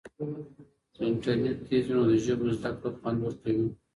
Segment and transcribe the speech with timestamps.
[0.93, 3.67] که انټرنیټ تېز وي نو د ژبو زده کړه خوند ورکوي.